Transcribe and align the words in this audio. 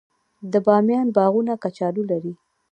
د 0.51 0.53
بامیان 0.65 1.07
باغونه 1.15 1.53
کچالو 1.63 2.03
لري. 2.11 2.33